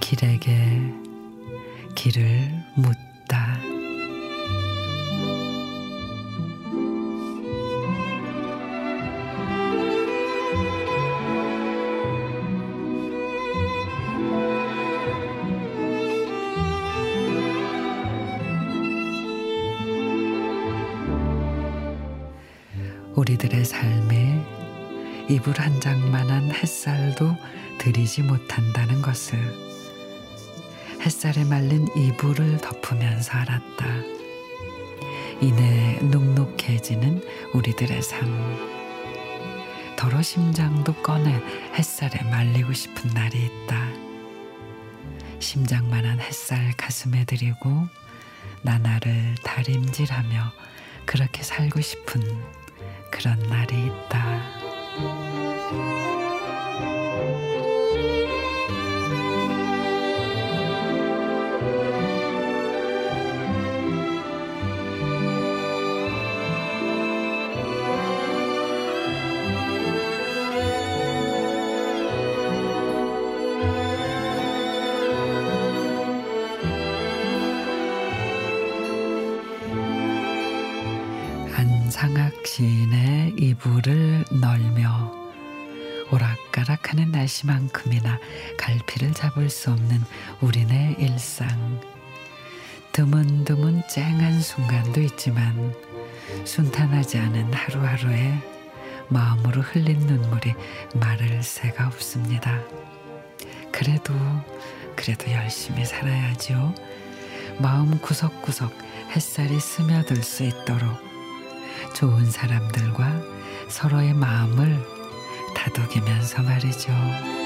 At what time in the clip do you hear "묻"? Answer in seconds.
2.74-3.01